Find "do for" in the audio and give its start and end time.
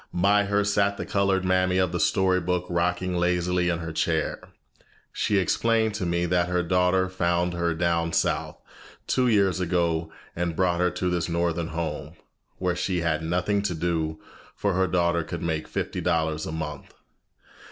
13.75-14.73